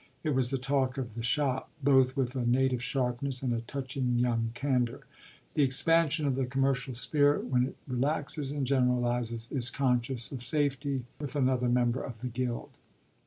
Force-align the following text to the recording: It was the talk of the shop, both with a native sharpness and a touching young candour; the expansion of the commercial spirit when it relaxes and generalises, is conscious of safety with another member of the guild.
It 0.23 0.31
was 0.31 0.49
the 0.49 0.57
talk 0.57 0.97
of 0.97 1.13
the 1.13 1.21
shop, 1.21 1.69
both 1.83 2.17
with 2.17 2.35
a 2.35 2.43
native 2.43 2.81
sharpness 2.81 3.43
and 3.43 3.53
a 3.53 3.61
touching 3.61 4.17
young 4.17 4.49
candour; 4.55 5.01
the 5.53 5.61
expansion 5.61 6.25
of 6.25 6.33
the 6.33 6.47
commercial 6.47 6.95
spirit 6.95 7.45
when 7.45 7.65
it 7.65 7.77
relaxes 7.87 8.49
and 8.51 8.65
generalises, 8.65 9.47
is 9.51 9.69
conscious 9.69 10.31
of 10.31 10.41
safety 10.43 11.05
with 11.19 11.35
another 11.35 11.69
member 11.69 12.01
of 12.01 12.21
the 12.21 12.29
guild. 12.29 12.71